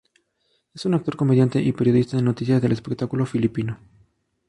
Es 0.73 0.83
un 0.87 0.95
actor 0.95 1.15
comediante, 1.15 1.61
y 1.61 1.73
periodista 1.73 2.17
de 2.17 2.23
noticias 2.23 2.59
del 2.59 2.71
espectáculo 2.71 3.23
filipino. 3.27 3.77